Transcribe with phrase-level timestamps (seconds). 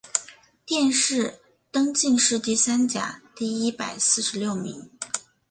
[0.65, 1.35] 殿试
[1.69, 4.89] 登进士第三甲第一百四十六名。